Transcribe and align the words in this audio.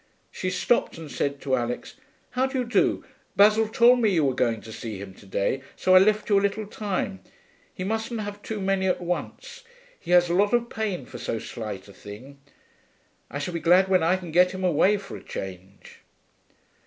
She 0.31 0.49
stopped 0.49 0.97
and 0.97 1.11
said 1.11 1.39
to 1.41 1.55
Alix, 1.55 1.93
'How 2.31 2.47
do 2.47 2.57
you 2.57 2.65
do? 2.65 3.05
Basil 3.35 3.67
told 3.67 3.99
me 3.99 4.09
you 4.09 4.25
were 4.25 4.33
going 4.33 4.59
to 4.61 4.71
see 4.73 4.97
him 4.97 5.13
to 5.13 5.27
day, 5.27 5.61
so 5.75 5.93
I 5.93 5.99
left 5.99 6.27
you 6.27 6.39
a 6.39 6.41
little 6.41 6.65
time. 6.65 7.19
He 7.71 7.83
mustn't 7.83 8.19
have 8.21 8.41
too 8.41 8.59
many 8.59 8.87
at 8.87 8.99
once. 9.01 9.63
He 9.99 10.09
has 10.09 10.27
a 10.27 10.33
lot 10.33 10.55
of 10.55 10.71
pain, 10.71 11.05
for 11.05 11.19
so 11.19 11.37
slight 11.37 11.87
a 11.87 11.93
thing.... 11.93 12.39
I 13.29 13.37
shall 13.37 13.53
be 13.53 13.59
glad 13.59 13.89
when 13.89 14.01
I 14.01 14.15
can 14.17 14.31
get 14.31 14.53
him 14.55 14.63
away 14.63 14.97
for 14.97 15.15
a 15.17 15.23
change.' 15.23 15.99